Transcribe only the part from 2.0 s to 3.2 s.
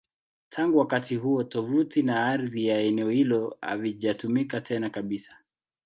na ardhi ya eneo